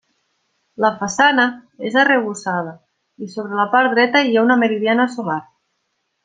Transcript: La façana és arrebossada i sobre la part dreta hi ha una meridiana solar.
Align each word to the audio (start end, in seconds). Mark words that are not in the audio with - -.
La 0.85 0.89
façana 1.01 1.45
és 1.89 1.97
arrebossada 2.03 2.73
i 3.27 3.31
sobre 3.35 3.59
la 3.61 3.67
part 3.77 3.95
dreta 3.97 4.23
hi 4.29 4.33
ha 4.41 4.47
una 4.49 4.57
meridiana 4.65 5.07
solar. 5.19 5.39